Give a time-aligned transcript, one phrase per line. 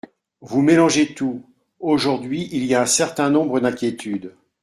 [0.41, 1.43] Vous mélangez tout!
[1.79, 4.33] Aujourd’hui, il y a un certain nombre d’inquiétudes.